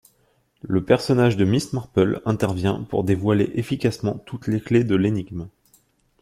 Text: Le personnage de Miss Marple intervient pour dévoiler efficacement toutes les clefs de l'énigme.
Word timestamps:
Le 0.63 0.83
personnage 0.83 1.37
de 1.37 1.45
Miss 1.45 1.73
Marple 1.73 2.23
intervient 2.25 2.81
pour 2.89 3.03
dévoiler 3.03 3.51
efficacement 3.53 4.17
toutes 4.25 4.47
les 4.47 4.59
clefs 4.59 4.87
de 4.87 4.95
l'énigme. 4.95 5.47